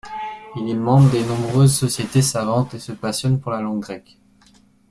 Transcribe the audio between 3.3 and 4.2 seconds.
pour la langue grecque.